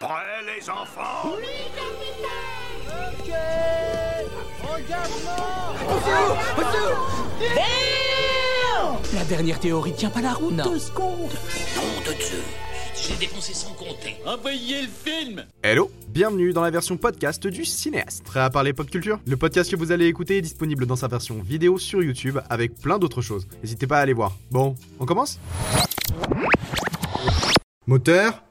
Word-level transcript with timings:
Prêts 0.00 0.40
les 0.56 0.64
enfants. 0.70 1.26
Ok 1.26 1.32
Engagement 4.64 5.74
La 9.12 9.24
dernière 9.26 9.60
théorie 9.60 9.92
tient 9.92 10.08
pas 10.08 10.22
la 10.22 10.32
route. 10.32 10.56
Deux 10.56 10.78
secondes. 10.78 11.28
Nom 11.76 12.00
de 12.06 12.14
Dieu. 12.16 12.42
J'ai 12.96 13.14
dépensé 13.16 13.52
sans 13.52 13.74
compter. 13.74 14.16
Envoyez 14.24 14.80
le 14.80 14.88
film. 14.88 15.44
Hello, 15.62 15.90
bienvenue 16.08 16.54
dans 16.54 16.62
la 16.62 16.70
version 16.70 16.96
podcast 16.96 17.46
du 17.46 17.66
cinéaste. 17.66 18.24
Prêt 18.24 18.40
à 18.40 18.48
parler 18.48 18.72
pop 18.72 18.88
culture? 18.88 19.20
Le 19.26 19.36
podcast 19.36 19.70
que 19.70 19.76
vous 19.76 19.92
allez 19.92 20.06
écouter 20.06 20.38
est 20.38 20.42
disponible 20.42 20.86
dans 20.86 20.96
sa 20.96 21.08
version 21.08 21.42
vidéo 21.42 21.76
sur 21.76 22.02
YouTube 22.02 22.38
avec 22.48 22.74
plein 22.80 22.98
d'autres 22.98 23.20
choses. 23.20 23.46
N'hésitez 23.62 23.86
pas 23.86 23.98
à 23.98 24.00
aller 24.00 24.14
voir. 24.14 24.34
Bon, 24.50 24.76
on 24.98 25.04
commence? 25.04 25.38
Moteur? 27.86 28.42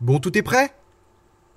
Bon, 0.00 0.18
tout 0.18 0.38
est 0.38 0.42
prêt? 0.42 0.72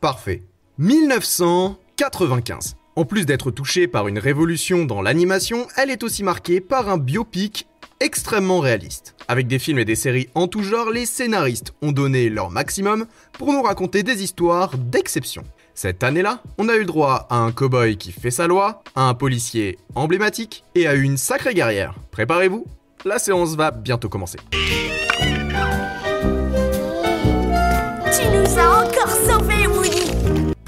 Parfait. 0.01 0.43
1995. 0.77 2.75
En 2.95 3.05
plus 3.05 3.25
d'être 3.25 3.49
touchée 3.49 3.87
par 3.87 4.07
une 4.07 4.19
révolution 4.19 4.85
dans 4.85 5.01
l'animation, 5.01 5.65
elle 5.75 5.89
est 5.89 6.03
aussi 6.03 6.21
marquée 6.23 6.61
par 6.61 6.87
un 6.89 6.99
biopic 6.99 7.67
extrêmement 7.99 8.59
réaliste. 8.59 9.15
Avec 9.27 9.47
des 9.47 9.57
films 9.57 9.79
et 9.79 9.85
des 9.85 9.95
séries 9.95 10.29
en 10.35 10.47
tout 10.47 10.61
genre, 10.61 10.91
les 10.91 11.07
scénaristes 11.07 11.73
ont 11.81 11.91
donné 11.91 12.29
leur 12.29 12.51
maximum 12.51 13.07
pour 13.33 13.51
nous 13.51 13.63
raconter 13.63 14.03
des 14.03 14.21
histoires 14.23 14.77
d'exception. 14.77 15.43
Cette 15.73 16.03
année-là, 16.03 16.43
on 16.59 16.69
a 16.69 16.77
eu 16.77 16.85
droit 16.85 17.25
à 17.31 17.37
un 17.37 17.51
cow-boy 17.51 17.97
qui 17.97 18.11
fait 18.11 18.29
sa 18.29 18.45
loi, 18.45 18.83
à 18.95 19.09
un 19.09 19.15
policier 19.15 19.79
emblématique 19.95 20.63
et 20.75 20.87
à 20.87 20.93
une 20.93 21.17
sacrée 21.17 21.55
guerrière. 21.55 21.95
Préparez-vous, 22.11 22.65
la 23.03 23.17
séance 23.17 23.55
va 23.55 23.71
bientôt 23.71 24.09
commencer. 24.09 24.37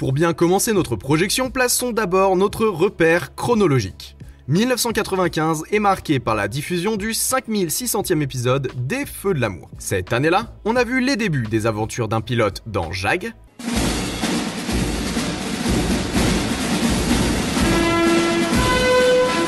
Pour 0.00 0.14
bien 0.14 0.32
commencer 0.32 0.72
notre 0.72 0.96
projection, 0.96 1.50
plaçons 1.50 1.92
d'abord 1.92 2.34
notre 2.34 2.64
repère 2.64 3.34
chronologique. 3.34 4.16
1995 4.48 5.64
est 5.70 5.78
marqué 5.78 6.18
par 6.18 6.34
la 6.34 6.48
diffusion 6.48 6.96
du 6.96 7.10
5600e 7.10 8.22
épisode 8.22 8.72
des 8.76 9.04
Feux 9.04 9.34
de 9.34 9.40
l'amour. 9.42 9.68
Cette 9.78 10.14
année-là, 10.14 10.54
on 10.64 10.74
a 10.74 10.84
vu 10.84 11.02
les 11.02 11.16
débuts 11.16 11.46
des 11.50 11.66
aventures 11.66 12.08
d'un 12.08 12.22
pilote 12.22 12.62
dans 12.64 12.90
Jag, 12.92 13.34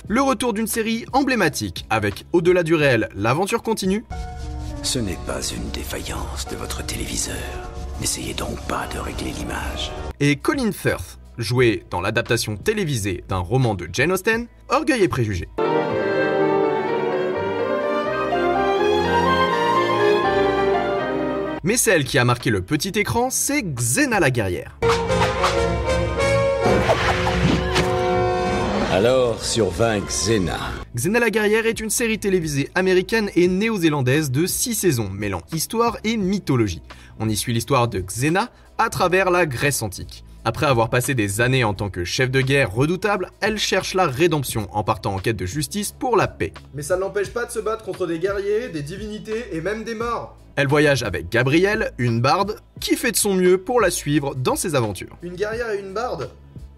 le 0.06 0.20
retour 0.20 0.52
d'une 0.52 0.66
série 0.66 1.06
emblématique 1.14 1.86
avec 1.88 2.26
Au-delà 2.34 2.62
du 2.62 2.74
réel, 2.74 3.08
l'aventure 3.14 3.62
continue, 3.62 4.04
Ce 4.82 4.98
n'est 4.98 5.18
pas 5.26 5.40
une 5.40 5.70
défaillance 5.70 6.46
de 6.50 6.56
votre 6.56 6.84
téléviseur. 6.84 7.81
N'essayez 8.02 8.34
donc 8.34 8.60
pas 8.66 8.88
de 8.92 8.98
régler 8.98 9.30
l'image. 9.30 9.92
et 10.18 10.34
Colin 10.34 10.72
Firth, 10.72 11.20
joué 11.38 11.84
dans 11.88 12.00
l'adaptation 12.00 12.56
télévisée 12.56 13.22
d'un 13.28 13.38
roman 13.38 13.76
de 13.76 13.88
Jane 13.92 14.10
Austen, 14.10 14.48
Orgueil 14.68 15.04
et 15.04 15.08
préjugés. 15.08 15.48
Mais 21.62 21.76
celle 21.76 22.02
qui 22.02 22.18
a 22.18 22.24
marqué 22.24 22.50
le 22.50 22.62
petit 22.62 22.88
écran, 22.88 23.30
c'est 23.30 23.62
Xena 23.62 24.18
la 24.18 24.32
guerrière. 24.32 24.80
Alors, 28.90 29.44
sur 29.44 29.70
20 29.70 30.00
Xena. 30.06 30.58
Xena 30.94 31.20
la 31.20 31.30
guerrière 31.30 31.64
est 31.64 31.80
une 31.80 31.88
série 31.88 32.18
télévisée 32.18 32.68
américaine 32.74 33.30
et 33.34 33.48
néo-zélandaise 33.48 34.30
de 34.30 34.44
6 34.44 34.74
saisons, 34.74 35.08
mêlant 35.08 35.40
histoire 35.50 35.96
et 36.04 36.18
mythologie. 36.18 36.82
On 37.18 37.30
y 37.30 37.36
suit 37.36 37.54
l'histoire 37.54 37.88
de 37.88 38.00
Xena 38.00 38.50
à 38.76 38.90
travers 38.90 39.30
la 39.30 39.46
Grèce 39.46 39.80
antique. 39.80 40.22
Après 40.44 40.66
avoir 40.66 40.90
passé 40.90 41.14
des 41.14 41.40
années 41.40 41.64
en 41.64 41.72
tant 41.72 41.88
que 41.88 42.04
chef 42.04 42.30
de 42.30 42.42
guerre 42.42 42.74
redoutable, 42.74 43.30
elle 43.40 43.58
cherche 43.58 43.94
la 43.94 44.06
rédemption 44.06 44.68
en 44.72 44.84
partant 44.84 45.14
en 45.14 45.18
quête 45.18 45.36
de 45.36 45.46
justice 45.46 45.92
pour 45.92 46.14
la 46.14 46.28
paix. 46.28 46.52
Mais 46.74 46.82
ça 46.82 46.96
ne 46.96 47.00
l'empêche 47.00 47.30
pas 47.30 47.46
de 47.46 47.52
se 47.52 47.60
battre 47.60 47.86
contre 47.86 48.06
des 48.06 48.18
guerriers, 48.18 48.68
des 48.68 48.82
divinités 48.82 49.46
et 49.52 49.62
même 49.62 49.84
des 49.84 49.94
morts. 49.94 50.36
Elle 50.56 50.68
voyage 50.68 51.02
avec 51.04 51.30
Gabrielle, 51.30 51.92
une 51.96 52.20
barde, 52.20 52.56
qui 52.80 52.96
fait 52.96 53.12
de 53.12 53.16
son 53.16 53.32
mieux 53.32 53.56
pour 53.56 53.80
la 53.80 53.90
suivre 53.90 54.34
dans 54.34 54.56
ses 54.56 54.74
aventures. 54.74 55.16
Une 55.22 55.36
guerrière 55.36 55.70
et 55.70 55.80
une 55.80 55.94
barde? 55.94 56.28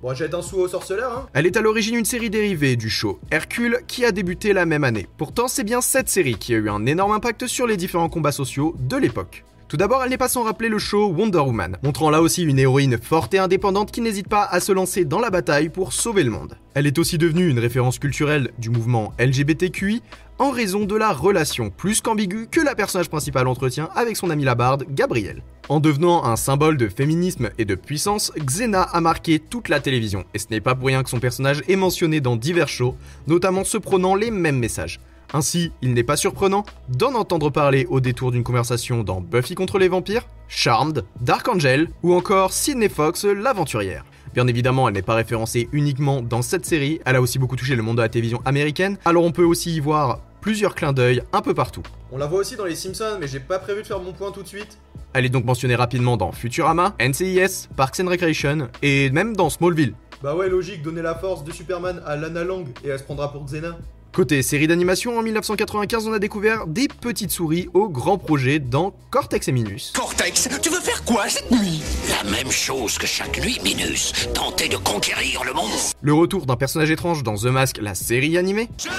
Bon, 0.05 0.13
jette 0.13 0.35
un 0.35 0.43
sou 0.43 0.59
au 0.59 0.69
sorceleur, 0.69 1.17
hein 1.17 1.27
Elle 1.33 1.47
est 1.47 1.57
à 1.57 1.63
l'origine 1.63 1.95
une 1.95 2.05
série 2.05 2.29
dérivée 2.29 2.77
du 2.77 2.91
show 2.91 3.19
Hercule 3.31 3.79
qui 3.87 4.05
a 4.05 4.13
débuté 4.13 4.53
la 4.53 4.67
même 4.67 4.85
année. 4.85 5.07
Pourtant, 5.17 5.49
c'est 5.49 5.65
bien 5.65 5.81
cette 5.81 6.11
série 6.11 6.35
qui 6.35 6.53
a 6.53 6.59
eu 6.59 6.69
un 6.69 6.85
énorme 6.85 7.13
impact 7.13 7.47
sur 7.47 7.67
les 7.67 7.79
différents 7.79 8.11
combats 8.11 8.31
sociaux 8.31 8.77
de 8.79 8.99
l'époque. 8.99 9.45
Tout 9.75 9.79
d'abord, 9.79 10.05
elle 10.05 10.11
n'est 10.11 10.17
pas 10.17 10.29
sans 10.29 10.45
rappeler 10.45 10.69
le 10.69 10.79
show 10.79 11.09
Wonder 11.09 11.41
Woman, 11.41 11.79
montrant 11.83 12.09
là 12.09 12.23
aussi 12.23 12.45
une 12.45 12.61
héroïne 12.61 12.97
forte 12.97 13.35
et 13.35 13.39
indépendante 13.39 13.91
qui 13.91 14.03
n'hésite 14.03 14.29
pas 14.29 14.45
à 14.45 14.61
se 14.61 14.71
lancer 14.71 15.05
dans 15.05 15.19
la 15.19 15.31
bataille 15.31 15.69
pour 15.69 15.93
sauver 15.93 16.23
le 16.23 16.31
monde. 16.31 16.57
Elle 16.75 16.87
est 16.87 16.97
aussi 16.97 17.19
devenue 17.19 17.49
une 17.49 17.59
référence 17.59 17.99
culturelle 17.99 18.53
du 18.57 18.71
mouvement 18.71 19.13
LGBTQI 19.19 20.01
en 20.39 20.53
raison 20.53 20.85
de 20.85 20.95
la 20.95 21.13
relation 21.13 21.71
plus 21.71 22.01
qu'ambiguë 22.01 22.47
que 22.53 22.61
la 22.61 22.77
personnage 22.77 23.09
principal 23.09 23.49
entretient 23.49 23.89
avec 23.97 24.17
son 24.17 24.31
ami 24.31 24.45
la 24.45 24.55
barde, 24.55 24.85
Gabrielle. 24.91 25.43
En 25.69 25.81
devenant 25.81 26.25
un 26.25 26.37
symbole 26.37 26.77
de 26.77 26.89
féminisme 26.89 27.51
et 27.59 27.65
de 27.65 27.75
puissance, 27.75 28.31
Xena 28.37 28.83
a 28.83 29.01
marqué 29.01 29.41
toute 29.41 29.69
la 29.69 29.81
télévision, 29.81 30.25
et 30.35 30.39
ce 30.39 30.47
n'est 30.53 30.61
pas 30.61 30.77
pour 30.77 30.87
rien 30.87 31.03
que 31.03 31.11
son 31.11 31.19
personnage 31.19 31.65
est 31.67 31.75
mentionné 31.75 32.21
dans 32.21 32.37
divers 32.37 32.69
shows, 32.69 32.95
notamment 33.27 33.65
se 33.65 33.79
prônant 33.79 34.15
les 34.15 34.31
mêmes 34.31 34.61
messages. 34.61 35.01
Ainsi, 35.37 35.73
il 35.83 35.95
n'est 35.95 36.05
pas 36.05 36.15
surprenant 36.15 36.65
d'en 36.89 37.13
entendre 37.15 37.51
parler 37.51 37.87
au 37.91 37.99
détour 37.99 38.31
d'une 38.31 38.45
conversation 38.45 39.03
dans 39.03 39.21
Buffy 39.21 39.57
contre 39.57 39.81
les 39.81 39.89
vampires, 39.89 40.29
Charmed, 40.47 41.05
Dark 41.21 41.49
Angel 41.49 41.89
ou 42.05 42.15
encore 42.15 42.53
Sydney 42.53 42.89
Fox 42.89 43.25
l'aventurière. 43.25 44.05
Bien 44.33 44.47
évidemment, 44.47 44.87
elle 44.87 44.95
n'est 44.95 45.03
pas 45.03 45.17
référencée 45.17 45.69
uniquement 45.73 46.23
dans 46.23 46.41
cette 46.41 46.65
série, 46.65 47.01
elle 47.05 47.17
a 47.17 47.21
aussi 47.21 47.41
beaucoup 47.41 47.57
touché 47.57 47.75
le 47.75 47.83
monde 47.83 47.97
de 47.97 48.03
la 48.03 48.09
télévision 48.09 48.43
américaine, 48.45 48.97
alors 49.05 49.25
on 49.25 49.33
peut 49.33 49.43
aussi 49.43 49.75
y 49.75 49.81
voir 49.81 50.21
plusieurs 50.41 50.77
clins 50.77 50.93
d'œil 50.93 51.21
un 51.33 51.43
peu 51.43 51.53
partout. 51.53 51.83
On 52.13 52.19
la 52.19 52.27
voit 52.27 52.39
aussi 52.39 52.55
dans 52.55 52.65
les 52.65 52.77
Simpsons, 52.77 53.19
mais 53.19 53.27
j'ai 53.27 53.41
pas 53.41 53.59
prévu 53.59 53.83
de 53.83 53.89
faire 53.89 53.99
mon 53.99 54.13
point 54.13 54.31
tout 54.31 54.45
de 54.45 54.49
suite. 54.49 54.79
Elle 55.15 55.25
est 55.25 55.31
donc 55.31 55.45
mentionnée 55.45 55.75
rapidement 55.75 56.17
dans 56.17 56.31
Futurama, 56.31 56.95
NCIS, 57.01 57.71
Parks 57.75 57.99
and 57.99 58.09
Recreation 58.09 58.69
et 58.83 59.11
même 59.11 59.35
dans 59.35 59.51
Smallville. 59.51 59.95
Bah 60.23 60.37
ouais, 60.37 60.49
logique, 60.49 60.83
donner 60.83 61.03
la 61.03 61.17
force 61.17 61.43
de 61.43 61.51
Superman 61.51 62.01
à 62.07 62.15
Lana 62.15 62.45
Lang 62.45 62.69
et 62.85 62.89
elle 62.91 63.01
se 63.01 63.05
prendra 63.05 63.33
pour 63.33 63.45
Xena. 63.45 63.77
Côté 64.15 64.43
série 64.43 64.69
d'animation, 64.69 65.19
en 65.19 65.23
1995, 65.23 66.07
on 66.07 66.13
a 66.13 66.21
découvert 66.21 66.69
des 66.69 66.87
petites 66.87 67.33
souris 67.33 67.69
au 67.75 67.89
grand 67.89 68.17
projet 68.17 68.61
dans 68.61 68.95
Cortex 69.11 69.49
et 69.49 69.53
Minus. 69.53 69.93
Cortex, 69.93 70.49
tu 70.63 70.71
veux 70.71 70.79
faire 70.79 71.03
quoi 71.03 71.29
cette 71.29 71.51
nuit? 71.51 71.83
La 72.09 72.31
même 72.31 72.49
chose 72.49 72.97
que 72.97 73.09
chaque 73.09 73.43
nuit, 73.43 73.59
Minus. 73.65 74.29
Tenter 74.33 74.69
de 74.69 74.77
conquérir 74.77 75.43
le 75.43 75.53
monde. 75.53 75.69
Le 76.01 76.15
retour 76.15 76.47
d'un 76.47 76.55
personnage 76.55 76.93
étrange 76.93 77.25
dans 77.25 77.35
The 77.35 77.47
Mask, 77.47 77.79
la 77.83 77.97
série 77.97 78.39
animée. 78.39 78.69
Je 78.79 78.83
suis 78.83 78.91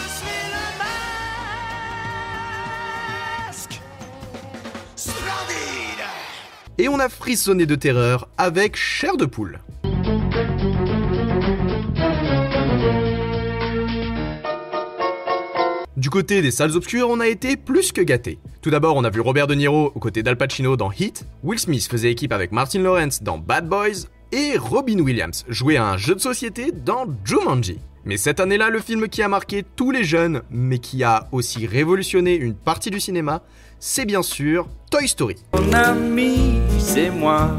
le 3.39 3.47
masque 3.47 3.79
Splendide 4.97 6.03
Et 6.77 6.89
on 6.89 6.99
a 6.99 7.07
frissonné 7.07 7.65
de 7.65 7.75
terreur 7.75 8.27
avec 8.37 8.75
Chair 8.75 9.15
de 9.15 9.25
poule. 9.25 9.61
Du 15.97 16.09
côté 16.09 16.41
des 16.41 16.51
salles 16.51 16.75
obscures, 16.75 17.07
on 17.09 17.21
a 17.21 17.27
été 17.27 17.55
plus 17.55 17.93
que 17.93 18.01
gâtés. 18.01 18.37
Tout 18.61 18.69
d'abord, 18.69 18.97
on 18.97 19.05
a 19.05 19.09
vu 19.09 19.21
Robert 19.21 19.47
De 19.47 19.55
Niro 19.55 19.93
aux 19.95 19.99
côtés 19.99 20.23
d'Al 20.23 20.35
Pacino 20.35 20.75
dans 20.75 20.91
Heat, 20.91 21.25
Will 21.41 21.57
Smith 21.57 21.87
faisait 21.89 22.11
équipe 22.11 22.33
avec 22.33 22.51
Martin 22.51 22.79
Lawrence 22.79 23.23
dans 23.23 23.37
Bad 23.37 23.69
Boys, 23.69 24.09
et 24.33 24.57
Robin 24.57 24.99
Williams 24.99 25.45
jouait 25.47 25.77
à 25.77 25.85
un 25.85 25.95
jeu 25.95 26.13
de 26.13 26.19
société 26.19 26.73
dans 26.73 27.05
Jumanji. 27.23 27.79
Mais 28.03 28.17
cette 28.17 28.41
année-là, 28.41 28.69
le 28.69 28.79
film 28.79 29.07
qui 29.07 29.21
a 29.21 29.29
marqué 29.29 29.63
tous 29.77 29.91
les 29.91 30.03
jeunes, 30.03 30.41
mais 30.51 30.79
qui 30.79 31.01
a 31.05 31.29
aussi 31.31 31.65
révolutionné 31.65 32.35
une 32.35 32.55
partie 32.55 32.91
du 32.91 32.99
cinéma, 32.99 33.41
c'est 33.79 34.05
bien 34.05 34.21
sûr 34.21 34.67
Toy 34.91 35.07
Story. 35.07 35.37
Mon 35.53 35.71
ami, 35.71 36.59
c'est 36.77 37.09
moi. 37.09 37.51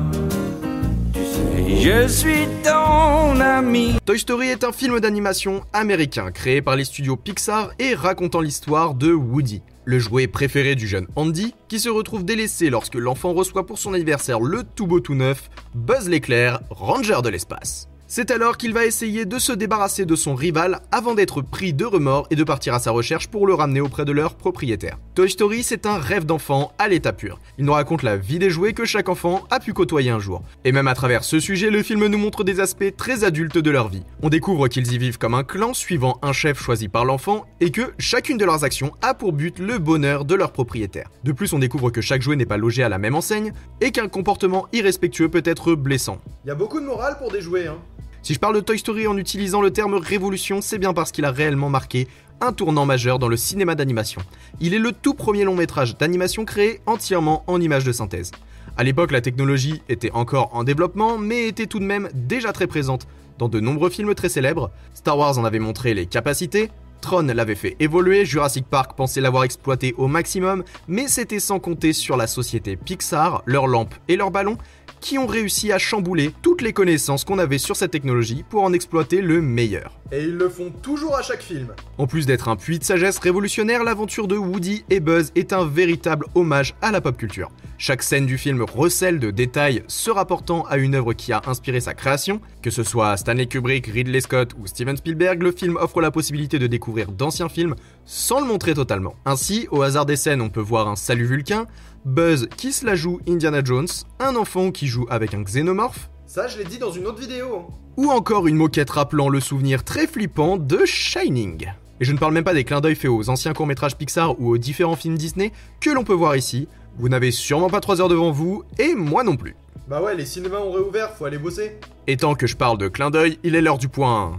Je 1.67 2.09
suis 2.09 2.47
ton 2.65 3.41
ami. 3.41 3.97
Toy 4.05 4.19
Story 4.19 4.49
est 4.49 4.65
un 4.65 4.73
film 4.73 5.01
d'animation 5.01 5.63
américain 5.73 6.31
créé 6.31 6.63
par 6.63 6.77
les 6.77 6.85
studios 6.85 7.17
Pixar 7.17 7.71
et 7.79 7.95
racontant 7.95 8.41
l'histoire 8.41 8.95
de 8.95 9.13
Woody, 9.13 9.63
le 9.85 9.99
jouet 9.99 10.27
préféré 10.27 10.75
du 10.75 10.87
jeune 10.87 11.07
Andy, 11.17 11.55
qui 11.69 11.79
se 11.79 11.89
retrouve 11.89 12.25
délaissé 12.25 12.71
lorsque 12.71 12.95
l'enfant 12.95 13.33
reçoit 13.33 13.67
pour 13.67 13.79
son 13.79 13.95
anniversaire 13.95 14.41
le 14.41 14.63
tout 14.63 14.87
beau 14.87 15.01
tout 15.01 15.15
neuf 15.15 15.49
Buzz 15.75 16.09
l'éclair, 16.09 16.61
ranger 16.71 17.23
de 17.23 17.29
l'espace. 17.29 17.89
C'est 18.09 18.31
alors 18.31 18.57
qu'il 18.57 18.73
va 18.73 18.87
essayer 18.87 19.25
de 19.25 19.37
se 19.37 19.53
débarrasser 19.53 20.05
de 20.07 20.15
son 20.15 20.37
rival 20.37 20.79
avant 20.93 21.15
d'être 21.15 21.43
pris 21.43 21.73
de 21.73 21.85
remords 21.85 22.29
et 22.31 22.37
de 22.37 22.45
partir 22.45 22.73
à 22.73 22.79
sa 22.79 22.93
recherche 22.93 23.27
pour 23.27 23.49
le 23.49 23.55
ramener 23.55 23.81
auprès 23.81 24.05
de 24.05 24.13
leur 24.13 24.37
propriétaire. 24.37 24.97
Toy 25.17 25.29
Story, 25.29 25.65
c'est 25.65 25.87
un 25.87 25.99
rêve 25.99 26.25
d'enfant 26.25 26.73
à 26.79 26.87
l'état 26.87 27.13
pur. 27.13 27.41
Il 27.59 27.65
nous 27.65 27.73
raconte 27.73 28.05
la 28.05 28.17
vie 28.17 28.39
des 28.39 28.49
jouets 28.49 28.75
que 28.75 28.85
chaque 28.85 29.09
enfant 29.09 29.43
a 29.51 29.59
pu 29.59 29.73
côtoyer 29.73 30.11
un 30.11 30.21
jour. 30.21 30.45
Et 30.65 30.71
même 30.71 30.87
à 30.87 30.95
travers 30.95 31.25
ce 31.25 31.41
sujet, 31.41 31.69
le 31.69 31.83
film 31.83 32.07
nous 32.07 32.19
montre 32.19 32.45
des 32.45 32.61
aspects 32.61 32.95
très 32.97 33.25
adultes 33.25 33.59
de 33.59 33.71
leur 33.73 33.89
vie. 33.89 34.05
On 34.23 34.29
découvre 34.29 34.69
qu'ils 34.69 34.93
y 34.93 34.99
vivent 34.99 35.19
comme 35.19 35.35
un 35.35 35.43
clan 35.43 35.75
suivant 35.75 36.21
un 36.23 36.33
chef 36.33 36.63
choisi 36.63 36.87
par 36.87 37.05
l'enfant 37.05 37.45
et 37.61 37.73
que 37.73 37.93
chacune 37.99 38.39
de 38.39 38.45
leurs 38.45 38.63
actions 38.63 38.93
a 39.03 39.15
pour 39.15 39.33
but 39.33 39.59
le 39.59 39.79
bonheur 39.79 40.25
de 40.25 40.37
leur 40.37 40.53
propriétaire. 40.53 41.11
De 41.25 41.33
plus, 41.33 41.53
on 41.53 41.59
découvre 41.59 41.91
que 41.91 42.03
chaque 42.03 42.23
jouet 42.23 42.37
n'est 42.37 42.47
pas 42.47 42.57
logé 42.57 42.85
à 42.85 42.89
la 42.89 42.99
même 42.99 43.17
enseigne 43.17 43.53
et 43.81 43.91
qu'un 43.91 44.07
comportement 44.07 44.69
irrespectueux 44.73 45.29
peut 45.29 45.43
être 45.45 45.75
blessant. 45.75 46.19
Il 46.45 46.49
y 46.49 46.53
a 46.53 46.55
beaucoup 46.55 46.79
de 46.79 46.87
morale 46.87 47.17
pour 47.19 47.33
des 47.33 47.41
jouets, 47.41 47.67
hein. 47.67 47.79
Si 48.27 48.35
je 48.35 48.41
parle 48.41 48.57
de 48.57 48.61
Toy 48.61 48.77
Story 48.77 49.07
en 49.07 49.17
utilisant 49.17 49.61
le 49.61 49.71
terme 49.71 49.95
révolution, 49.95 50.61
c'est 50.61 50.79
bien 50.79 50.93
parce 50.93 51.13
qu'il 51.13 51.25
a 51.25 51.31
réellement 51.31 51.69
marqué 51.69 52.09
un 52.41 52.53
tournant 52.53 52.85
majeur 52.85 53.21
dans 53.21 53.29
le 53.29 53.37
cinéma 53.37 53.77
d'animation. 53.77 54.21
Il 54.59 54.75
est 54.75 54.81
le 54.81 54.91
tout 54.91 55.15
premier 55.15 55.45
long 55.45 55.55
métrage 55.55 55.97
d'animation 55.97 56.45
créé 56.45 56.81
entièrement 56.87 57.45
en 57.47 57.61
images 57.61 57.85
de 57.85 57.93
synthèse. 57.93 58.33
À 58.77 58.83
l'époque, 58.83 59.13
la 59.13 59.21
technologie 59.21 59.81
était 59.89 60.11
encore 60.11 60.51
en 60.57 60.65
développement, 60.65 61.19
mais 61.19 61.47
était 61.47 61.67
tout 61.67 61.79
de 61.79 61.85
même 61.85 62.09
déjà 62.15 62.53
très 62.53 62.67
présente 62.67 63.07
dans 63.39 63.49
de 63.49 63.61
nombreux 63.61 63.91
films 63.91 64.17
très 64.17 64.29
célèbres. 64.29 64.73
Star 64.93 65.17
Wars 65.17 65.39
en 65.39 65.45
avait 65.45 65.61
montré 65.61 65.95
les 65.95 66.07
capacités, 66.07 66.73
Tron 67.03 67.23
l'avait 67.23 67.55
fait 67.55 67.77
évoluer, 67.79 68.25
Jurassic 68.25 68.67
Park 68.67 68.97
pensait 68.97 69.21
l'avoir 69.21 69.45
exploité 69.45 69.95
au 69.99 70.09
maximum, 70.09 70.65
mais 70.89 71.07
c'était 71.07 71.39
sans 71.39 71.61
compter 71.61 71.93
sur 71.93 72.17
la 72.17 72.27
société 72.27 72.75
Pixar, 72.75 73.45
leurs 73.47 73.69
lampes 73.69 73.95
et 74.09 74.17
leurs 74.17 74.33
ballons, 74.33 74.59
qui 75.07 75.19
ont 75.19 75.27
réussi 75.29 75.71
à 75.71 75.79
chambouler 75.79 76.33
toutes 76.43 76.63
les 76.63 76.73
connaissances 76.73 77.23
qu'on 77.23 77.39
avait 77.39 77.59
sur 77.59 77.77
cette 77.77 77.93
technologie 77.93 78.43
pour 78.51 78.65
en 78.65 78.73
exploiter 78.73 79.21
le 79.21 79.41
meilleur. 79.41 79.93
Et 80.11 80.25
ils 80.25 80.35
le 80.35 80.49
font 80.49 80.73
toujours 80.83 81.17
à 81.17 81.23
chaque 81.23 81.43
film. 81.43 81.69
En 81.97 82.09
plus 82.09 82.27
d'être 82.27 82.49
un 82.49 82.57
puits 82.57 82.81
de 82.81 82.85
sagesse 82.85 83.19
révolutionnaire, 83.19 83.85
l'aventure 83.85 84.27
de 84.27 84.37
Woody 84.37 84.85
et 84.91 84.99
Buzz 84.99 85.31
est 85.37 85.53
un 85.53 85.65
véritable 85.65 86.27
hommage 86.35 86.75
à 86.83 86.91
la 86.91 87.01
pop 87.01 87.17
culture. 87.17 87.53
Chaque 87.79 88.03
scène 88.03 88.27
du 88.27 88.37
film 88.37 88.63
recèle 88.63 89.21
de 89.21 89.31
détails 89.31 89.85
se 89.87 90.11
rapportant 90.11 90.65
à 90.65 90.77
une 90.77 90.95
œuvre 90.97 91.13
qui 91.13 91.33
a 91.33 91.43
inspiré 91.47 91.79
sa 91.79 91.95
création. 91.95 92.41
Que 92.63 92.71
ce 92.71 92.83
soit 92.83 93.17
Stanley 93.17 93.47
Kubrick, 93.47 93.87
Ridley 93.87 94.21
Scott 94.21 94.55
ou 94.59 94.67
Steven 94.67 94.97
Spielberg, 94.97 95.43
le 95.43 95.53
film 95.53 95.77
offre 95.77 96.01
la 96.01 96.11
possibilité 96.11 96.59
de 96.59 96.67
découvrir 96.67 97.13
d'anciens 97.13 97.49
films 97.49 97.77
sans 98.07 98.41
le 98.41 98.47
montrer 98.47 98.73
totalement. 98.75 99.15
Ainsi, 99.27 99.69
au 99.71 99.83
hasard 99.83 100.07
des 100.07 100.17
scènes, 100.17 100.41
on 100.41 100.49
peut 100.49 100.61
voir 100.61 100.89
un 100.89 100.97
salut 100.97 101.27
vulcain, 101.27 101.67
Buzz 102.05 102.49
qui 102.57 102.73
se 102.73 102.87
la 102.87 102.95
joue 102.95 103.21
Indiana 103.29 103.63
Jones, 103.65 103.89
un 104.21 104.37
enfant 104.37 104.71
qui 104.71 104.87
joue 104.87 105.07
avec 105.11 105.35
un 105.35 105.43
xénomorphe, 105.43 106.09
Ça, 106.27 106.47
je 106.49 106.57
l'ai 106.59 106.65
dit 106.65 106.79
dans 106.79 106.93
une 106.93 107.07
autre 107.07 107.19
vidéo. 107.21 107.67
hein. 107.69 107.75
ou 107.97 108.11
encore 108.11 108.47
une 108.47 108.57
moquette 108.57 108.91
rappelant 108.91 109.29
le 109.29 109.41
souvenir 109.41 109.83
très 109.85 110.07
flippant 110.07 110.57
de 110.57 110.85
Shining. 110.87 111.67
Et 111.99 112.05
je 112.05 112.13
ne 112.13 112.19
parle 112.19 112.33
même 112.35 112.45
pas 112.45 112.53
des 112.55 112.63
clins 112.65 112.81
d'œil 112.83 112.95
faits 112.95 113.11
aux 113.11 113.29
anciens 113.31 113.55
courts-métrages 113.55 113.97
Pixar 113.97 114.39
ou 114.41 114.51
aux 114.51 114.59
différents 114.59 114.97
films 114.97 115.17
Disney 115.17 115.51
que 115.81 115.91
l'on 115.91 116.05
peut 116.05 116.13
voir 116.13 116.37
ici. 116.37 116.69
Vous 116.99 117.09
n'avez 117.09 117.31
sûrement 117.31 117.71
pas 117.71 117.81
3 117.81 118.01
heures 118.03 118.09
devant 118.09 118.31
vous, 118.33 118.63
et 118.79 118.95
moi 118.95 119.25
non 119.25 119.37
plus. 119.37 119.57
Bah 119.89 120.03
ouais, 120.03 120.15
les 120.15 120.27
cinémas 120.27 120.59
ont 120.59 120.73
réouvert, 120.73 121.13
faut 121.15 121.25
aller 121.25 121.39
bosser. 121.39 121.79
Et 122.07 122.17
tant 122.19 122.35
que 122.35 122.47
je 122.47 122.57
parle 122.57 122.77
de 122.79 122.89
clin 122.89 123.11
d'œil, 123.11 123.39
il 123.45 123.55
est 123.55 123.63
l'heure 123.63 123.79
du 123.79 123.89
point. 123.89 124.39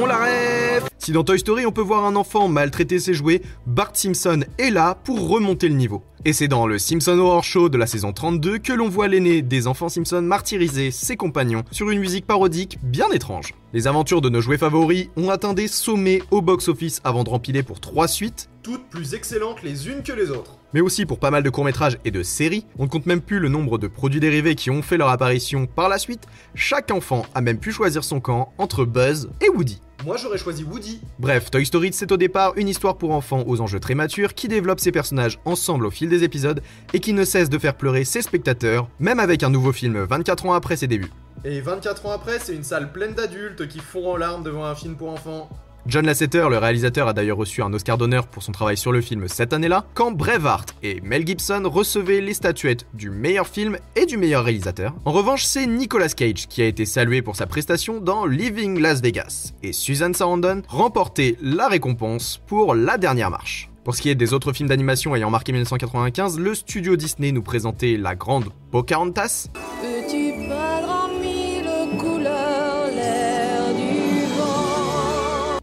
On 0.00 0.06
la 0.06 0.16
rêve 0.18 0.86
Si 1.02 1.12
dans 1.12 1.24
Toy 1.24 1.38
Story 1.38 1.64
on 1.64 1.72
peut 1.72 1.80
voir 1.80 2.04
un 2.04 2.14
enfant 2.14 2.46
maltraiter 2.46 2.98
ses 2.98 3.14
jouets, 3.14 3.40
Bart 3.66 3.92
Simpson 3.94 4.44
est 4.58 4.68
là 4.68 4.98
pour 5.02 5.30
remonter 5.30 5.70
le 5.70 5.74
niveau. 5.74 6.02
Et 6.26 6.34
c'est 6.34 6.46
dans 6.46 6.66
le 6.66 6.78
Simpson 6.78 7.18
Horror 7.18 7.42
Show 7.42 7.70
de 7.70 7.78
la 7.78 7.86
saison 7.86 8.12
32 8.12 8.58
que 8.58 8.74
l'on 8.74 8.90
voit 8.90 9.08
l'aîné 9.08 9.40
des 9.40 9.66
enfants 9.66 9.88
Simpson 9.88 10.20
martyriser 10.20 10.90
ses 10.90 11.16
compagnons 11.16 11.62
sur 11.70 11.88
une 11.88 12.00
musique 12.00 12.26
parodique 12.26 12.76
bien 12.82 13.08
étrange. 13.12 13.54
Les 13.72 13.86
aventures 13.86 14.20
de 14.20 14.28
nos 14.28 14.42
jouets 14.42 14.58
favoris 14.58 15.08
ont 15.16 15.30
atteint 15.30 15.54
des 15.54 15.68
sommets 15.68 16.20
au 16.30 16.42
box-office 16.42 17.00
avant 17.02 17.24
de 17.24 17.30
rempiler 17.30 17.62
pour 17.62 17.80
3 17.80 18.06
suites, 18.06 18.50
Toutes 18.62 18.86
plus 18.90 19.14
excellentes 19.14 19.62
les 19.62 19.88
unes 19.88 20.02
que 20.02 20.12
les 20.12 20.30
autres. 20.30 20.58
mais 20.74 20.82
aussi 20.82 21.06
pour 21.06 21.18
pas 21.18 21.30
mal 21.30 21.42
de 21.42 21.48
courts-métrages 21.48 21.98
et 22.04 22.10
de 22.10 22.22
séries. 22.22 22.66
On 22.78 22.82
ne 22.84 22.88
compte 22.90 23.06
même 23.06 23.22
plus 23.22 23.38
le 23.38 23.48
nombre 23.48 23.78
de 23.78 23.86
produits 23.86 24.20
dérivés 24.20 24.54
qui 24.54 24.68
ont 24.70 24.82
fait 24.82 24.98
leur 24.98 25.08
apparition 25.08 25.64
par 25.66 25.88
la 25.88 25.96
suite. 25.96 26.26
Chaque 26.54 26.90
enfant 26.90 27.24
a 27.34 27.40
même 27.40 27.58
pu 27.58 27.72
choisir 27.72 28.04
son 28.04 28.20
camp 28.20 28.52
entre 28.58 28.84
Buzz 28.84 29.30
et 29.40 29.48
Woody. 29.48 29.80
Moi, 30.04 30.16
j'aurais 30.16 30.38
choisi 30.38 30.64
Woody. 30.64 31.02
Bref, 31.18 31.50
Toy 31.50 31.66
Story 31.66 31.90
c'est 31.92 32.10
au 32.10 32.16
départ 32.16 32.54
une 32.56 32.68
histoire 32.68 32.96
pour 32.96 33.10
enfants 33.10 33.44
aux 33.46 33.60
enjeux 33.60 33.80
très 33.80 33.94
matures 33.94 34.32
qui 34.32 34.48
développe 34.48 34.80
ses 34.80 34.92
personnages 34.92 35.38
ensemble 35.44 35.84
au 35.84 35.90
fil 35.90 36.08
des 36.08 36.24
épisodes 36.24 36.62
et 36.94 37.00
qui 37.00 37.12
ne 37.12 37.24
cesse 37.24 37.50
de 37.50 37.58
faire 37.58 37.76
pleurer 37.76 38.04
ses 38.04 38.22
spectateurs, 38.22 38.88
même 38.98 39.20
avec 39.20 39.42
un 39.42 39.50
nouveau 39.50 39.72
film 39.72 40.02
24 40.04 40.46
ans 40.46 40.54
après 40.54 40.76
ses 40.76 40.86
débuts. 40.86 41.12
Et 41.44 41.60
24 41.60 42.06
ans 42.06 42.12
après, 42.12 42.38
c'est 42.38 42.54
une 42.54 42.64
salle 42.64 42.92
pleine 42.92 43.12
d'adultes 43.12 43.68
qui 43.68 43.78
font 43.78 44.12
en 44.12 44.16
larmes 44.16 44.42
devant 44.42 44.64
un 44.64 44.74
film 44.74 44.94
pour 44.96 45.10
enfants. 45.10 45.50
John 45.86 46.06
Lasseter, 46.06 46.46
le 46.50 46.58
réalisateur, 46.58 47.08
a 47.08 47.12
d'ailleurs 47.12 47.38
reçu 47.38 47.62
un 47.62 47.72
Oscar 47.72 47.96
d'honneur 47.96 48.26
pour 48.26 48.42
son 48.42 48.52
travail 48.52 48.76
sur 48.76 48.92
le 48.92 49.00
film 49.00 49.26
cette 49.28 49.52
année-là, 49.52 49.86
quand 49.94 50.12
Braveheart 50.12 50.74
et 50.82 51.00
Mel 51.00 51.26
Gibson 51.26 51.62
recevaient 51.64 52.20
les 52.20 52.34
statuettes 52.34 52.86
du 52.92 53.10
meilleur 53.10 53.46
film 53.46 53.78
et 53.96 54.06
du 54.06 54.16
meilleur 54.16 54.44
réalisateur. 54.44 54.94
En 55.04 55.12
revanche, 55.12 55.44
c'est 55.44 55.66
Nicolas 55.66 56.08
Cage 56.08 56.48
qui 56.48 56.62
a 56.62 56.66
été 56.66 56.84
salué 56.84 57.22
pour 57.22 57.36
sa 57.36 57.46
prestation 57.46 58.00
dans 58.00 58.26
Living 58.26 58.78
Las 58.78 59.00
Vegas, 59.00 59.52
et 59.62 59.72
Susan 59.72 60.12
Sarandon 60.12 60.62
remportait 60.68 61.36
la 61.40 61.68
récompense 61.68 62.40
pour 62.46 62.74
La 62.74 62.98
Dernière 62.98 63.30
Marche. 63.30 63.70
Pour 63.84 63.94
ce 63.94 64.02
qui 64.02 64.10
est 64.10 64.14
des 64.14 64.34
autres 64.34 64.52
films 64.52 64.68
d'animation 64.68 65.16
ayant 65.16 65.30
marqué 65.30 65.52
1995, 65.52 66.38
le 66.38 66.54
studio 66.54 66.96
Disney 66.96 67.32
nous 67.32 67.42
présentait 67.42 67.96
la 67.96 68.14
grande 68.14 68.50
Pocahontas, 68.70 69.48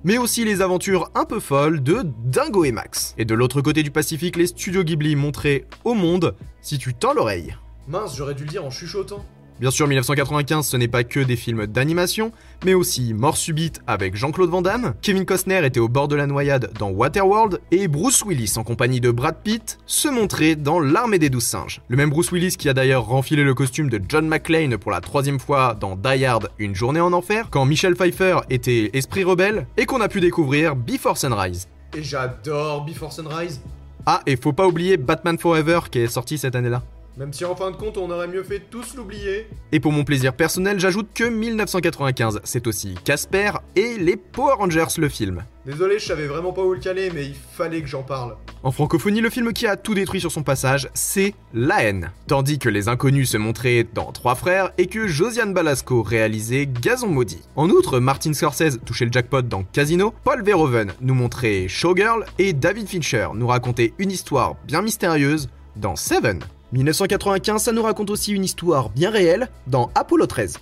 mais 0.07 0.17
aussi 0.17 0.45
les 0.45 0.61
aventures 0.61 1.11
un 1.15 1.25
peu 1.25 1.41
folles 1.41 1.83
de 1.83 2.05
Dingo 2.23 2.63
et 2.63 2.71
Max. 2.71 3.13
Et 3.17 3.25
de 3.25 3.33
l'autre 3.33 3.59
côté 3.59 3.83
du 3.83 3.91
Pacifique, 3.91 4.37
les 4.37 4.47
studios 4.47 4.85
Ghibli 4.85 5.17
montraient 5.17 5.65
au 5.83 5.95
monde 5.95 6.33
si 6.61 6.77
tu 6.77 6.93
tends 6.93 7.11
l'oreille. 7.11 7.57
Mince, 7.89 8.15
j'aurais 8.15 8.33
dû 8.33 8.45
le 8.45 8.49
dire 8.49 8.63
en 8.63 8.69
chuchotant. 8.69 9.25
Bien 9.59 9.71
sûr, 9.71 9.87
1995, 9.87 10.67
ce 10.67 10.77
n'est 10.77 10.87
pas 10.87 11.03
que 11.03 11.19
des 11.19 11.35
films 11.35 11.65
d'animation, 11.65 12.31
mais 12.63 12.75
aussi 12.75 13.15
Mort 13.15 13.37
subite 13.37 13.81
avec 13.87 14.15
Jean-Claude 14.15 14.51
Van 14.51 14.61
Damme, 14.61 14.93
Kevin 15.01 15.25
Costner 15.25 15.65
était 15.65 15.79
au 15.79 15.87
bord 15.87 16.07
de 16.07 16.15
la 16.15 16.27
noyade 16.27 16.71
dans 16.77 16.91
Waterworld, 16.91 17.59
et 17.71 17.87
Bruce 17.87 18.23
Willis 18.23 18.53
en 18.57 18.63
compagnie 18.63 19.01
de 19.01 19.09
Brad 19.09 19.37
Pitt 19.43 19.79
se 19.87 20.09
montrait 20.09 20.55
dans 20.55 20.79
L'armée 20.79 21.17
des 21.17 21.31
douze 21.31 21.43
singes. 21.43 21.81
Le 21.87 21.97
même 21.97 22.11
Bruce 22.11 22.31
Willis 22.31 22.55
qui 22.55 22.69
a 22.69 22.75
d'ailleurs 22.75 23.05
renfilé 23.07 23.43
le 23.43 23.55
costume 23.55 23.89
de 23.89 23.99
John 24.07 24.27
McClane 24.27 24.77
pour 24.77 24.91
la 24.91 25.01
troisième 25.01 25.39
fois 25.39 25.75
dans 25.79 25.95
Die 25.95 26.23
Hard, 26.23 26.51
Une 26.59 26.75
journée 26.75 27.01
en 27.01 27.11
enfer, 27.11 27.47
quand 27.49 27.65
Michel 27.65 27.95
Pfeiffer 27.95 28.41
était 28.51 28.91
esprit 28.93 29.23
rebelle, 29.23 29.65
et 29.75 29.87
qu'on 29.87 30.01
a 30.01 30.07
pu 30.07 30.21
découvrir 30.21 30.75
Before 30.75 31.17
Sunrise. 31.17 31.67
Et 31.97 32.03
j'adore 32.03 32.85
Before 32.85 33.11
Sunrise. 33.11 33.59
Ah, 34.05 34.21
et 34.27 34.35
faut 34.35 34.53
pas 34.53 34.67
oublier 34.67 34.97
Batman 34.97 35.39
Forever 35.39 35.79
qui 35.91 35.99
est 35.99 36.07
sorti 36.07 36.37
cette 36.37 36.55
année-là. 36.55 36.83
Même 37.17 37.33
si 37.33 37.45
en 37.45 37.55
fin 37.55 37.71
de 37.71 37.75
compte, 37.75 37.97
on 37.97 38.11
aurait 38.11 38.27
mieux 38.27 38.43
fait 38.43 38.61
tous 38.69 38.93
l'oublier. 38.95 39.47
Et 39.71 39.79
pour 39.79 39.91
mon 39.91 40.03
plaisir 40.03 40.33
personnel, 40.33 40.79
j'ajoute 40.79 41.07
que 41.15 41.23
1995, 41.23 42.41
c'est 42.43 42.67
aussi 42.67 42.93
Casper 43.03 43.53
et 43.75 43.97
les 43.97 44.17
Power 44.17 44.53
Rangers 44.59 44.99
le 44.99 45.09
film. 45.09 45.43
Désolé, 45.65 45.97
je 45.97 46.05
savais 46.05 46.27
vraiment 46.27 46.53
pas 46.53 46.61
où 46.61 46.73
le 46.73 46.79
caler, 46.79 47.09
mais 47.11 47.25
il 47.25 47.33
fallait 47.33 47.81
que 47.81 47.87
j'en 47.87 48.03
parle. 48.03 48.37
En 48.61 48.71
francophonie, 48.71 49.21
le 49.21 49.31
film 49.31 49.51
qui 49.51 49.65
a 49.65 49.77
tout 49.77 49.95
détruit 49.95 50.21
sur 50.21 50.31
son 50.31 50.43
passage, 50.43 50.89
c'est 50.93 51.33
La 51.55 51.83
haine. 51.83 52.11
Tandis 52.27 52.59
que 52.59 52.69
Les 52.69 52.87
Inconnus 52.87 53.31
se 53.31 53.37
montraient 53.37 53.87
dans 53.95 54.11
Trois 54.11 54.35
Frères 54.35 54.71
et 54.77 54.85
que 54.85 55.07
Josiane 55.07 55.55
Balasco 55.55 56.03
réalisait 56.03 56.67
Gazon 56.67 57.07
Maudit. 57.07 57.41
En 57.55 57.71
outre, 57.71 57.99
Martin 57.99 58.33
Scorsese 58.33 58.77
touchait 58.85 59.05
le 59.05 59.11
jackpot 59.11 59.41
dans 59.41 59.63
Casino, 59.63 60.13
Paul 60.23 60.43
Verhoeven 60.43 60.93
nous 61.01 61.15
montrait 61.15 61.67
Showgirl 61.67 62.25
et 62.37 62.53
David 62.53 62.87
Fincher 62.87 63.29
nous 63.33 63.47
racontait 63.47 63.93
une 63.97 64.11
histoire 64.11 64.55
bien 64.67 64.83
mystérieuse 64.83 65.49
dans 65.75 65.95
Seven. 65.95 66.43
1995, 66.73 67.63
ça 67.63 67.71
nous 67.71 67.83
raconte 67.83 68.09
aussi 68.09 68.33
une 68.33 68.43
histoire 68.43 68.89
bien 68.89 69.09
réelle 69.09 69.49
dans 69.67 69.89
Apollo 69.95 70.27
13. 70.27 70.57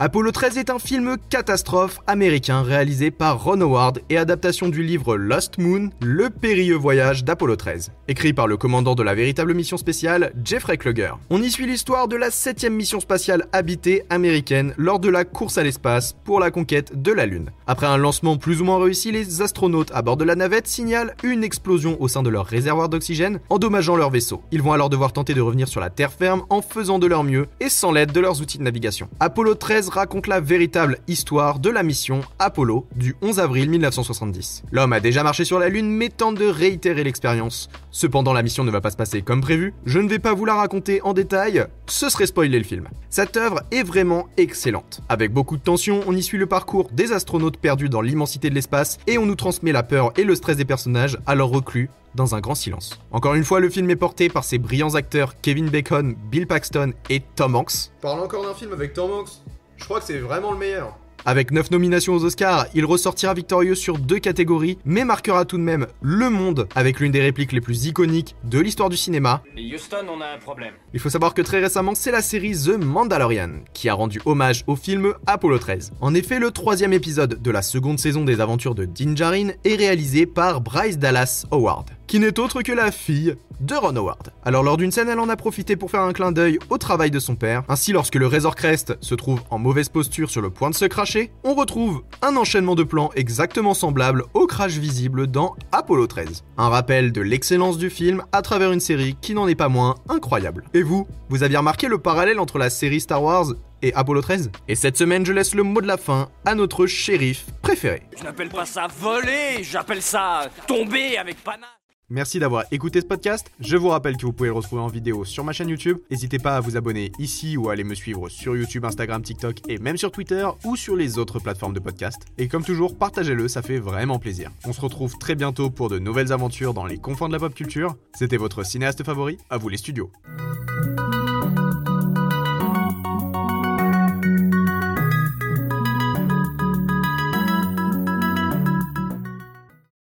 Apollo 0.00 0.30
13 0.30 0.58
est 0.58 0.70
un 0.70 0.78
film 0.78 1.16
catastrophe 1.28 1.98
américain 2.06 2.62
réalisé 2.62 3.10
par 3.10 3.42
Ron 3.42 3.60
Howard 3.60 3.98
et 4.08 4.16
adaptation 4.16 4.68
du 4.68 4.84
livre 4.84 5.16
Lost 5.16 5.58
Moon, 5.58 5.90
le 6.00 6.30
périlleux 6.30 6.76
voyage 6.76 7.24
d'Apollo 7.24 7.56
13, 7.56 7.90
écrit 8.06 8.32
par 8.32 8.46
le 8.46 8.56
commandant 8.56 8.94
de 8.94 9.02
la 9.02 9.16
véritable 9.16 9.54
mission 9.54 9.76
spéciale, 9.76 10.32
Jeffrey 10.44 10.76
Kluger. 10.76 11.14
On 11.30 11.42
y 11.42 11.50
suit 11.50 11.66
l'histoire 11.66 12.06
de 12.06 12.14
la 12.14 12.30
septième 12.30 12.74
mission 12.74 13.00
spatiale 13.00 13.48
habitée 13.52 14.04
américaine 14.08 14.72
lors 14.76 15.00
de 15.00 15.08
la 15.08 15.24
course 15.24 15.58
à 15.58 15.64
l'espace 15.64 16.14
pour 16.22 16.38
la 16.38 16.52
conquête 16.52 17.02
de 17.02 17.10
la 17.10 17.26
Lune. 17.26 17.50
Après 17.66 17.88
un 17.88 17.96
lancement 17.96 18.36
plus 18.36 18.60
ou 18.60 18.64
moins 18.64 18.80
réussi, 18.80 19.10
les 19.10 19.42
astronautes 19.42 19.90
à 19.92 20.02
bord 20.02 20.16
de 20.16 20.22
la 20.22 20.36
navette 20.36 20.68
signalent 20.68 21.12
une 21.24 21.42
explosion 21.42 21.96
au 22.00 22.06
sein 22.06 22.22
de 22.22 22.30
leur 22.30 22.46
réservoir 22.46 22.88
d'oxygène, 22.88 23.40
endommageant 23.50 23.96
leur 23.96 24.10
vaisseau. 24.10 24.42
Ils 24.52 24.62
vont 24.62 24.72
alors 24.72 24.90
devoir 24.90 25.12
tenter 25.12 25.34
de 25.34 25.40
revenir 25.40 25.66
sur 25.66 25.80
la 25.80 25.90
terre 25.90 26.12
ferme 26.12 26.44
en 26.50 26.62
faisant 26.62 27.00
de 27.00 27.08
leur 27.08 27.24
mieux 27.24 27.48
et 27.58 27.68
sans 27.68 27.90
l'aide 27.90 28.12
de 28.12 28.20
leurs 28.20 28.40
outils 28.40 28.58
de 28.58 28.62
navigation. 28.62 29.08
Apollo 29.18 29.56
13 29.56 29.87
13 29.88 29.98
raconte 29.98 30.26
la 30.26 30.40
véritable 30.40 30.98
histoire 31.08 31.58
de 31.58 31.70
la 31.70 31.82
mission 31.82 32.20
Apollo 32.38 32.86
du 32.94 33.16
11 33.22 33.40
avril 33.40 33.70
1970. 33.70 34.64
L'homme 34.70 34.92
a 34.92 35.00
déjà 35.00 35.22
marché 35.22 35.44
sur 35.44 35.58
la 35.58 35.68
Lune 35.68 35.90
mais 35.90 36.08
tente 36.08 36.36
de 36.36 36.46
réitérer 36.46 37.04
l'expérience. 37.04 37.68
Cependant 37.90 38.32
la 38.32 38.42
mission 38.42 38.64
ne 38.64 38.70
va 38.70 38.80
pas 38.80 38.90
se 38.90 38.96
passer 38.96 39.22
comme 39.22 39.40
prévu, 39.40 39.74
je 39.86 39.98
ne 39.98 40.08
vais 40.08 40.18
pas 40.18 40.34
vous 40.34 40.44
la 40.44 40.54
raconter 40.54 41.00
en 41.02 41.12
détail, 41.14 41.66
ce 41.86 42.08
serait 42.08 42.26
spoiler 42.26 42.58
le 42.58 42.64
film. 42.64 42.88
Cette 43.10 43.36
œuvre 43.36 43.62
est 43.70 43.82
vraiment 43.82 44.28
excellente. 44.36 45.00
Avec 45.08 45.32
beaucoup 45.32 45.56
de 45.56 45.62
tension, 45.62 46.00
on 46.06 46.14
y 46.14 46.22
suit 46.22 46.38
le 46.38 46.46
parcours 46.46 46.90
des 46.92 47.12
astronautes 47.12 47.58
perdus 47.58 47.88
dans 47.88 48.02
l'immensité 48.02 48.50
de 48.50 48.54
l'espace 48.54 48.98
et 49.06 49.18
on 49.18 49.26
nous 49.26 49.36
transmet 49.36 49.72
la 49.72 49.82
peur 49.82 50.12
et 50.16 50.24
le 50.24 50.34
stress 50.34 50.56
des 50.56 50.64
personnages 50.64 51.18
alors 51.26 51.50
reclus 51.50 51.88
dans 52.14 52.34
un 52.34 52.40
grand 52.40 52.54
silence. 52.54 52.98
Encore 53.10 53.34
une 53.34 53.44
fois, 53.44 53.60
le 53.60 53.68
film 53.68 53.88
est 53.90 53.96
porté 53.96 54.28
par 54.28 54.44
ces 54.44 54.58
brillants 54.58 54.94
acteurs 54.94 55.40
Kevin 55.40 55.68
Bacon, 55.68 56.14
Bill 56.30 56.46
Paxton 56.46 56.92
et 57.10 57.22
Tom 57.36 57.54
Hanks. 57.54 57.90
Parle 58.00 58.20
encore 58.20 58.44
d'un 58.44 58.54
film 58.54 58.72
avec 58.72 58.92
Tom 58.92 59.10
Hanks. 59.12 59.40
Je 59.78 59.84
crois 59.84 60.00
que 60.00 60.06
c'est 60.06 60.18
vraiment 60.18 60.52
le 60.52 60.58
meilleur. 60.58 60.98
Avec 61.24 61.50
9 61.50 61.72
nominations 61.72 62.14
aux 62.14 62.24
Oscars, 62.24 62.66
il 62.74 62.84
ressortira 62.84 63.34
victorieux 63.34 63.74
sur 63.74 63.98
deux 63.98 64.18
catégories, 64.18 64.78
mais 64.84 65.04
marquera 65.04 65.44
tout 65.44 65.58
de 65.58 65.62
même 65.62 65.86
le 66.00 66.30
monde 66.30 66.68
avec 66.74 67.00
l'une 67.00 67.12
des 67.12 67.20
répliques 67.20 67.52
les 67.52 67.60
plus 67.60 67.86
iconiques 67.86 68.34
de 68.44 68.58
l'histoire 68.60 68.88
du 68.88 68.96
cinéma. 68.96 69.42
Houston, 69.56 70.06
on 70.08 70.20
a 70.20 70.26
un 70.26 70.38
problème. 70.38 70.74
Il 70.94 71.00
faut 71.00 71.10
savoir 71.10 71.34
que 71.34 71.42
très 71.42 71.60
récemment, 71.60 71.94
c'est 71.94 72.12
la 72.12 72.22
série 72.22 72.52
The 72.52 72.78
Mandalorian 72.82 73.50
qui 73.74 73.88
a 73.88 73.94
rendu 73.94 74.20
hommage 74.24 74.64
au 74.66 74.76
film 74.76 75.14
Apollo 75.26 75.58
13. 75.58 75.92
En 76.00 76.14
effet, 76.14 76.38
le 76.38 76.50
troisième 76.50 76.92
épisode 76.92 77.42
de 77.42 77.50
la 77.50 77.62
seconde 77.62 77.98
saison 77.98 78.24
des 78.24 78.40
aventures 78.40 78.74
de 78.74 78.84
Din 78.84 79.14
Djarin 79.14 79.48
est 79.64 79.76
réalisé 79.76 80.24
par 80.24 80.60
Bryce 80.60 80.98
Dallas 80.98 81.44
Howard, 81.50 81.90
qui 82.08 82.18
n'est 82.18 82.40
autre 82.40 82.62
que 82.62 82.72
la 82.72 82.90
fille 82.90 83.36
de 83.60 83.74
Ron 83.74 83.94
Howard. 83.96 84.32
Alors 84.44 84.62
lors 84.62 84.78
d'une 84.78 84.90
scène, 84.90 85.08
elle 85.10 85.18
en 85.18 85.28
a 85.28 85.36
profité 85.36 85.76
pour 85.76 85.90
faire 85.90 86.00
un 86.00 86.14
clin 86.14 86.32
d'œil 86.32 86.58
au 86.70 86.78
travail 86.78 87.10
de 87.10 87.18
son 87.18 87.36
père. 87.36 87.64
Ainsi, 87.68 87.92
lorsque 87.92 88.14
le 88.14 88.26
Razor 88.26 88.56
Crest 88.56 88.96
se 89.00 89.14
trouve 89.14 89.42
en 89.50 89.58
mauvaise 89.58 89.90
posture 89.90 90.30
sur 90.30 90.40
le 90.40 90.48
point 90.48 90.70
de 90.70 90.74
se 90.74 90.86
cracher, 90.86 91.30
on 91.44 91.54
retrouve 91.54 92.02
un 92.22 92.36
enchaînement 92.36 92.74
de 92.74 92.82
plans 92.82 93.10
exactement 93.14 93.74
semblable 93.74 94.24
au 94.32 94.46
crash 94.46 94.78
visible 94.78 95.26
dans 95.26 95.54
Apollo 95.70 96.06
13. 96.06 96.44
Un 96.56 96.68
rappel 96.70 97.12
de 97.12 97.20
l'excellence 97.20 97.76
du 97.76 97.90
film 97.90 98.22
à 98.32 98.40
travers 98.40 98.72
une 98.72 98.80
série 98.80 99.16
qui 99.20 99.34
n'en 99.34 99.46
est 99.46 99.54
pas 99.54 99.68
moins 99.68 99.96
incroyable. 100.08 100.64
Et 100.72 100.82
vous, 100.82 101.06
vous 101.28 101.42
aviez 101.42 101.58
remarqué 101.58 101.88
le 101.88 101.98
parallèle 101.98 102.40
entre 102.40 102.56
la 102.58 102.70
série 102.70 103.00
Star 103.00 103.22
Wars 103.22 103.48
et 103.82 103.92
Apollo 103.94 104.22
13 104.22 104.50
Et 104.66 104.74
cette 104.74 104.96
semaine, 104.96 105.26
je 105.26 105.32
laisse 105.32 105.54
le 105.54 105.62
mot 105.62 105.82
de 105.82 105.86
la 105.86 105.98
fin 105.98 106.30
à 106.46 106.54
notre 106.54 106.86
shérif 106.86 107.46
préféré. 107.60 108.02
Je 108.16 108.24
n'appelle 108.24 108.48
pas 108.48 108.64
ça 108.64 108.86
voler, 108.98 109.62
j'appelle 109.62 110.02
ça 110.02 110.48
tomber 110.66 111.18
avec 111.18 111.42
panache. 111.44 111.77
Merci 112.10 112.38
d'avoir 112.38 112.64
écouté 112.70 113.02
ce 113.02 113.06
podcast. 113.06 113.50
Je 113.60 113.76
vous 113.76 113.88
rappelle 113.88 114.16
que 114.16 114.24
vous 114.24 114.32
pouvez 114.32 114.48
le 114.48 114.54
retrouver 114.54 114.80
en 114.80 114.86
vidéo 114.86 115.26
sur 115.26 115.44
ma 115.44 115.52
chaîne 115.52 115.68
YouTube. 115.68 115.98
N'hésitez 116.10 116.38
pas 116.38 116.56
à 116.56 116.60
vous 116.60 116.78
abonner 116.78 117.12
ici 117.18 117.58
ou 117.58 117.68
à 117.68 117.72
aller 117.72 117.84
me 117.84 117.94
suivre 117.94 118.30
sur 118.30 118.56
YouTube, 118.56 118.86
Instagram, 118.86 119.22
TikTok 119.22 119.68
et 119.68 119.76
même 119.78 119.98
sur 119.98 120.10
Twitter 120.10 120.48
ou 120.64 120.74
sur 120.74 120.96
les 120.96 121.18
autres 121.18 121.38
plateformes 121.38 121.74
de 121.74 121.80
podcast. 121.80 122.22
Et 122.38 122.48
comme 122.48 122.64
toujours, 122.64 122.96
partagez-le, 122.96 123.46
ça 123.46 123.60
fait 123.60 123.78
vraiment 123.78 124.18
plaisir. 124.18 124.50
On 124.66 124.72
se 124.72 124.80
retrouve 124.80 125.18
très 125.18 125.34
bientôt 125.34 125.68
pour 125.68 125.90
de 125.90 125.98
nouvelles 125.98 126.32
aventures 126.32 126.72
dans 126.72 126.86
les 126.86 126.96
confins 126.96 127.28
de 127.28 127.34
la 127.34 127.40
pop 127.40 127.54
culture. 127.54 127.94
C'était 128.14 128.38
votre 128.38 128.64
cinéaste 128.64 129.04
favori, 129.04 129.36
à 129.50 129.58
vous 129.58 129.68
les 129.68 129.76
studios. 129.76 130.10